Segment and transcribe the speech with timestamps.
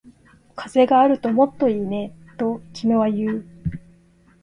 [0.55, 3.45] 風があるともっといいね、と君は言う